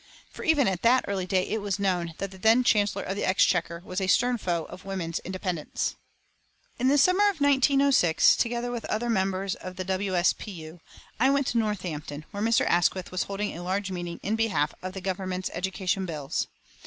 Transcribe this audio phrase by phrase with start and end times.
[0.31, 3.23] For even at that early day it was known that the then Chancellor of the
[3.23, 5.95] Exchequer was a stern foe of women's independence.
[6.79, 10.15] In the summer of 1906, together with other members of the W.
[10.15, 10.33] S.
[10.33, 10.49] P.
[10.53, 10.79] U.,
[11.19, 12.65] I went to Northampton, where Mr.
[12.65, 16.47] Asquith was holding a large meeting in behalf of the Government's education bills.